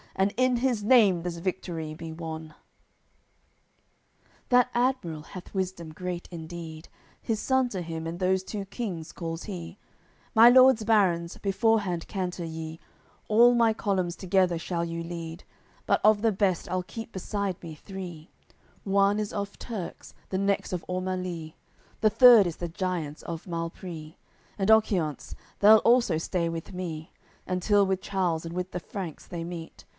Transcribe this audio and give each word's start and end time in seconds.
And 0.15 0.33
in 0.35 0.57
his 0.57 0.83
name 0.83 1.21
this 1.21 1.37
victory 1.37 1.93
be 1.93 2.11
won!" 2.11 2.43
AOI. 2.43 2.45
CCXXXVI 2.45 4.29
That 4.49 4.69
admiral 4.73 5.21
hath 5.21 5.53
wisdom 5.53 5.91
great 5.93 6.27
indeed; 6.31 6.89
His 7.21 7.39
son 7.39 7.69
to 7.69 7.81
him 7.81 8.05
and 8.05 8.19
those 8.19 8.43
two 8.43 8.65
kings 8.65 9.11
calls 9.13 9.43
he: 9.43 9.77
My 10.35 10.49
lords 10.49 10.83
barons, 10.83 11.37
beforehand 11.37 12.07
canter 12.07 12.43
ye, 12.45 12.79
All 13.29 13.53
my 13.55 13.73
columns 13.73 14.15
together 14.15 14.57
shall 14.57 14.83
you 14.83 15.01
lead; 15.03 15.43
But 15.85 16.01
of 16.03 16.23
the 16.23 16.31
best 16.31 16.69
I'll 16.69 16.83
keep 16.83 17.11
beside 17.13 17.61
me 17.63 17.75
three: 17.75 18.31
One 18.83 19.19
is 19.19 19.31
of 19.31 19.57
Turks; 19.59 20.13
the 20.29 20.37
next 20.39 20.73
of 20.73 20.85
Ormaleis; 20.89 21.53
And 21.53 21.53
the 22.01 22.09
third 22.09 22.47
is 22.47 22.57
the 22.57 22.69
Giants 22.69 23.21
of 23.23 23.45
Malpreis. 23.47 24.15
And 24.57 24.69
Occiant's, 24.69 25.35
they'll 25.59 25.77
also 25.77 26.17
stay 26.17 26.49
with 26.49 26.73
me, 26.73 27.11
Until 27.47 27.85
with 27.85 28.01
Charles 28.01 28.45
and 28.45 28.53
with 28.55 28.71
the 28.71 28.79
Franks 28.79 29.25
they 29.27 29.43
meet. 29.43 29.85